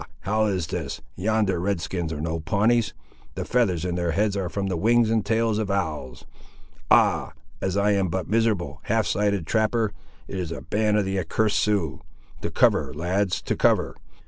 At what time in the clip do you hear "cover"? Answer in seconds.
12.49-12.91, 13.55-13.95